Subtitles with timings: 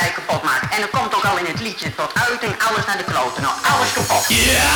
[0.00, 0.74] kapot maakt.
[0.74, 3.42] En dat komt ook al in het liedje tot uiting, alles naar de kloten.
[3.42, 4.24] Nou, alles kapot.
[4.28, 4.72] Ja!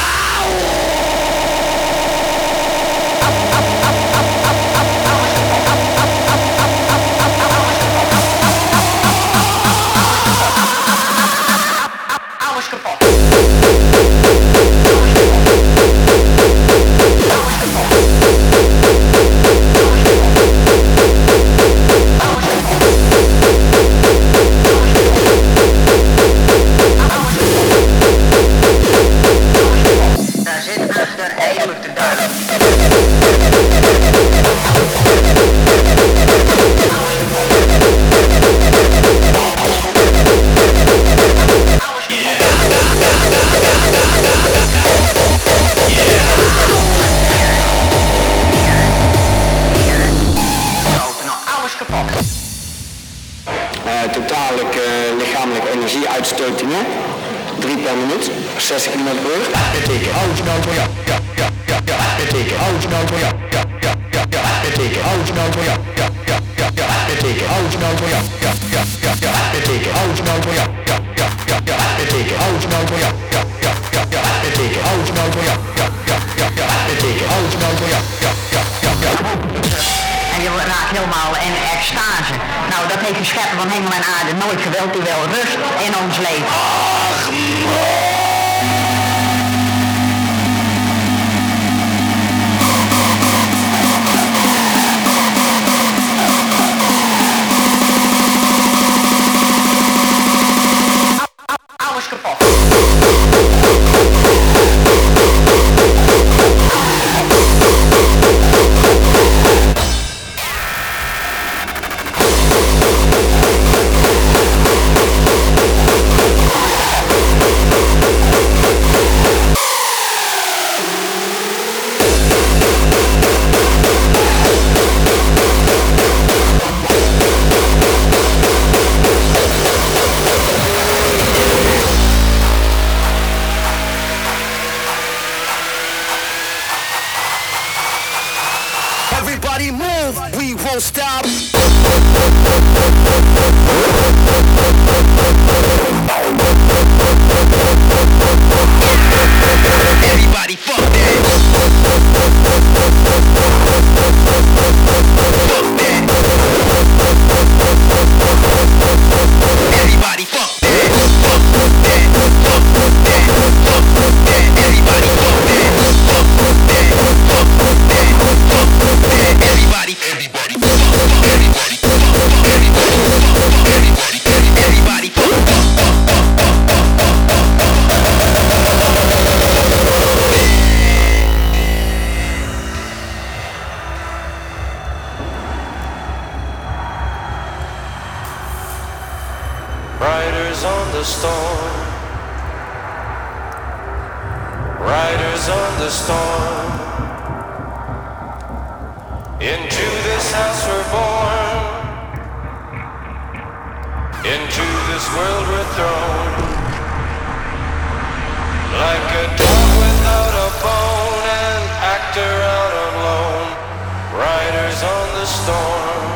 [215.49, 216.11] storm.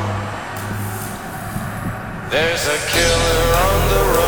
[2.31, 4.22] There's a killer on the road.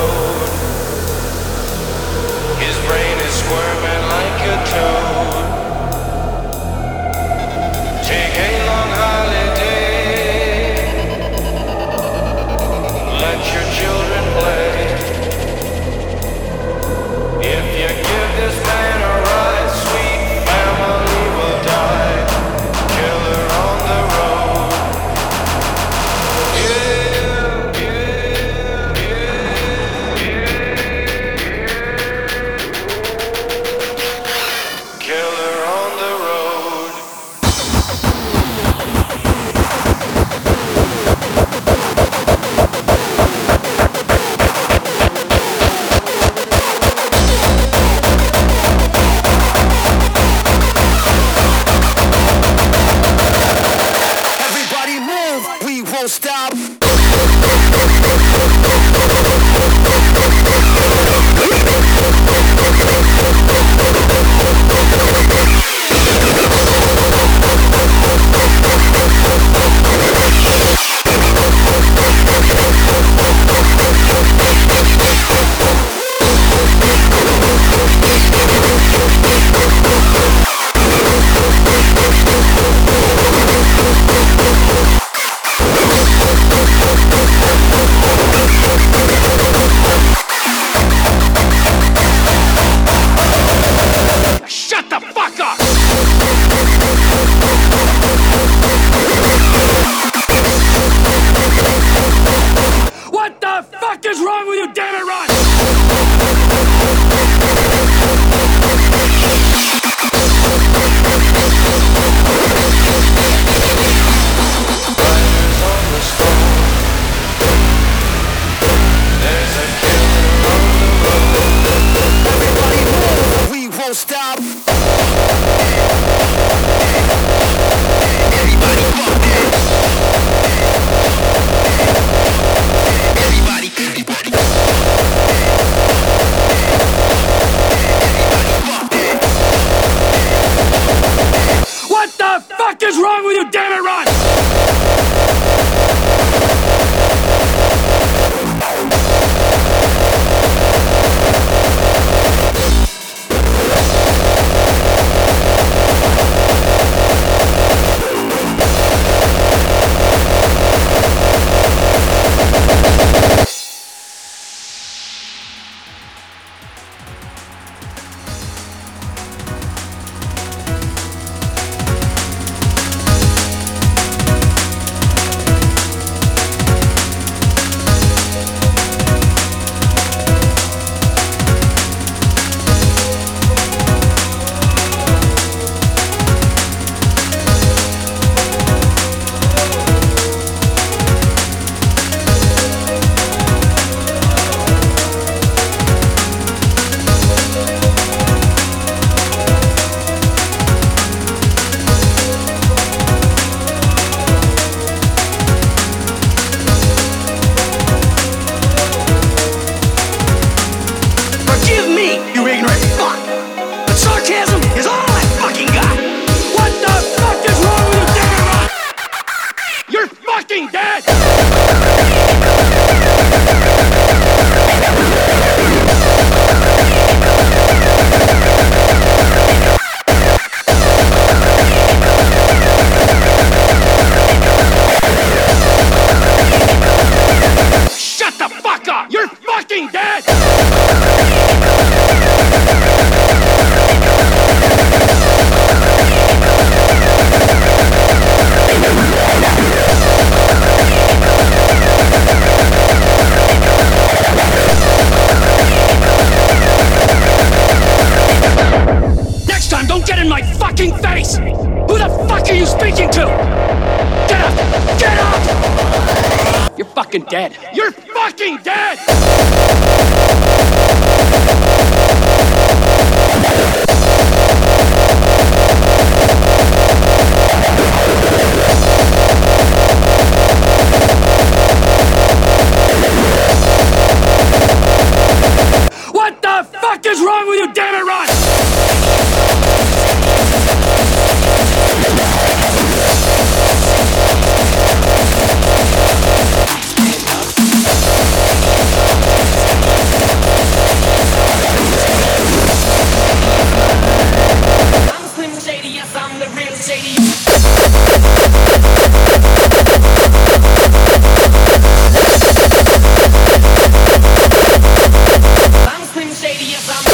[316.87, 317.14] Yes, I'm.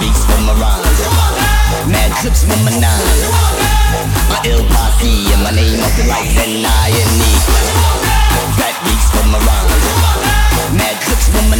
[0.00, 0.54] beats for my.
[1.90, 2.70] Mad trips for my.
[4.30, 7.32] My ill posse and my name up in lights and I and me.
[8.58, 9.38] Bad beats for my.
[10.78, 11.58] Mad trips for my.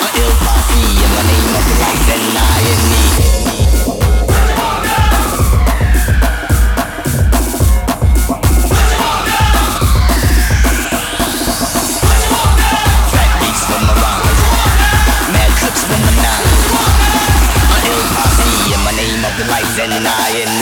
[0.00, 3.63] My ill posse and my name up in lights and I and me.
[19.62, 20.54] and i and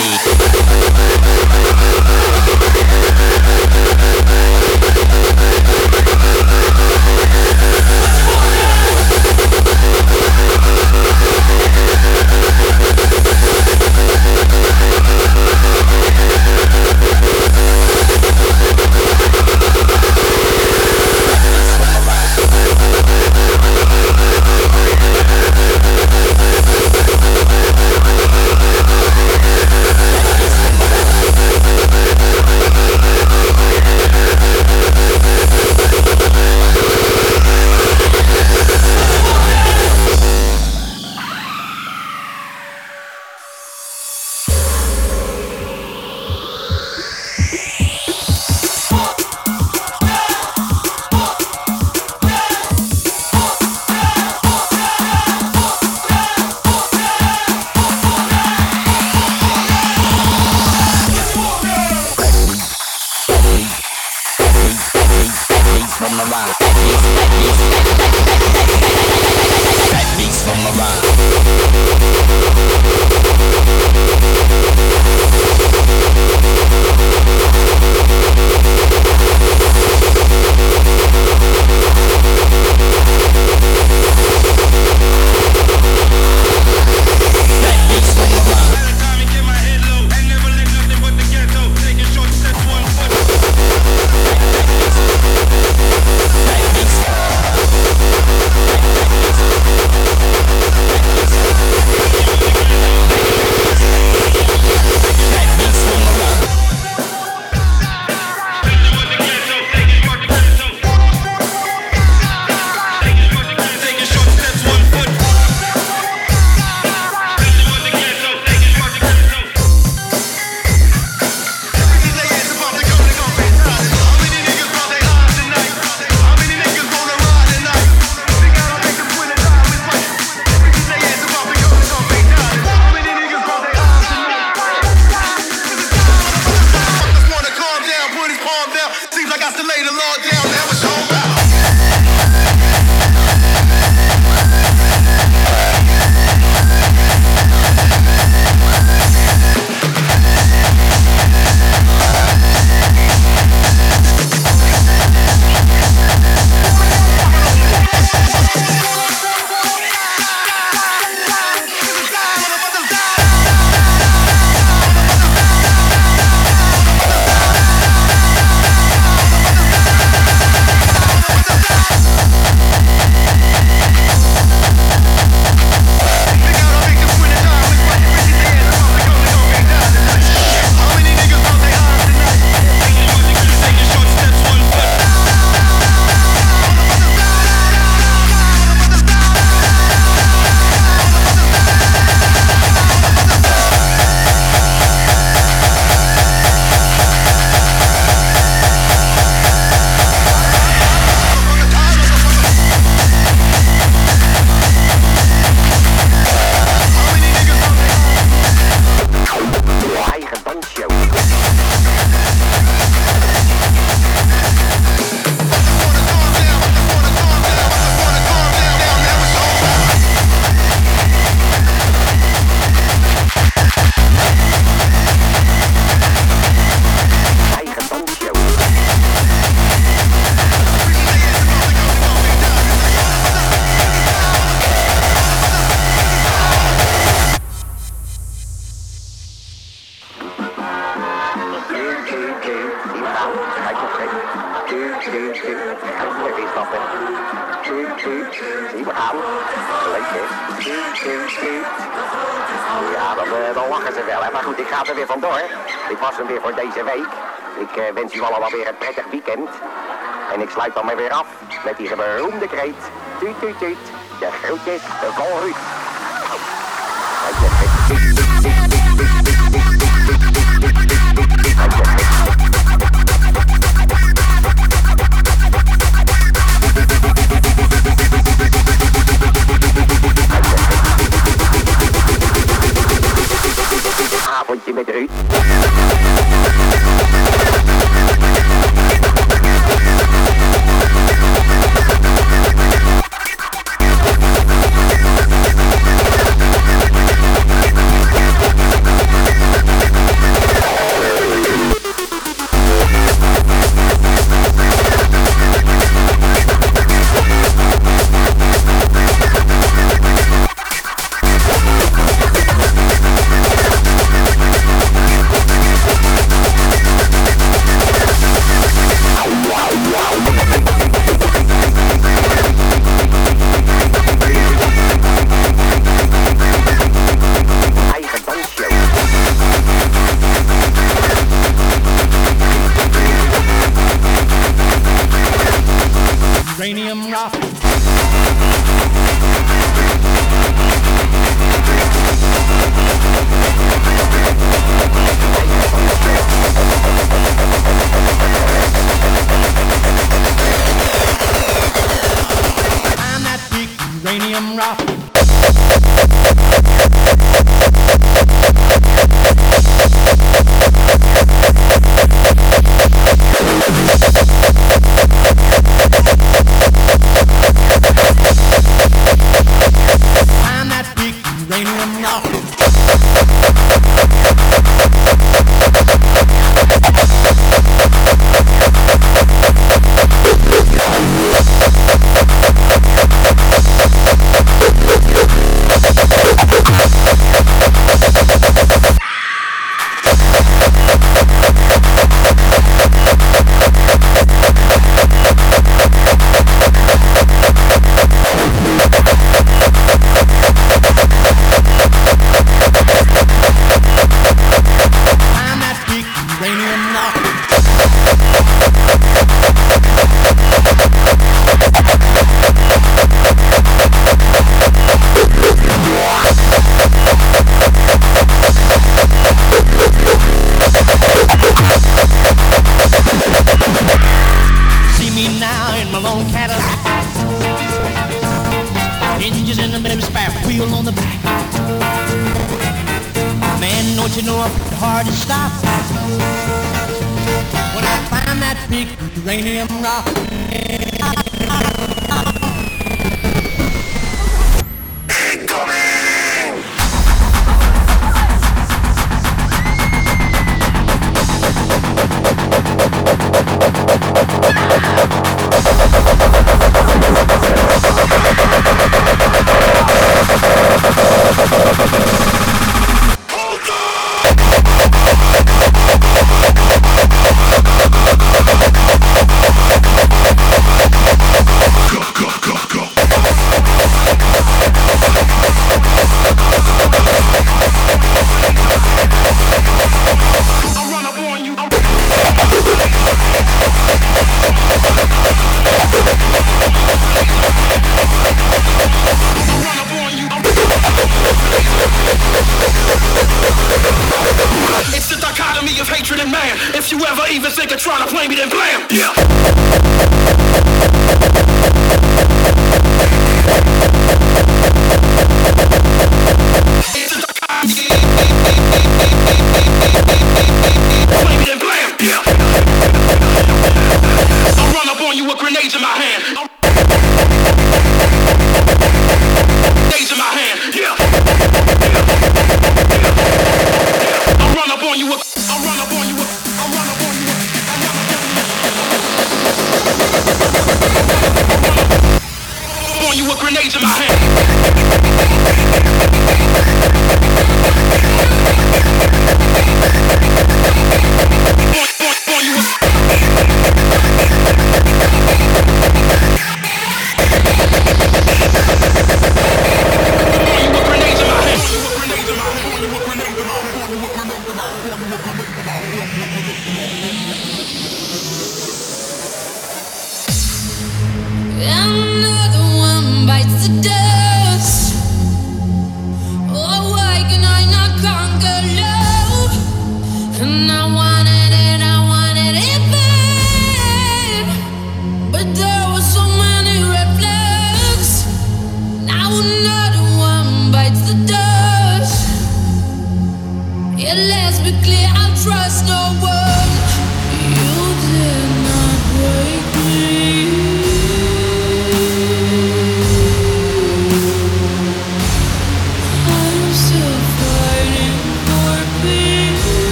[261.64, 262.82] met die beroemde kreet.
[263.18, 263.84] Tuut, tuut, tuut.
[264.18, 265.81] De groetjes, de volruut.